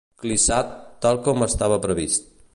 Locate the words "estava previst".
1.51-2.29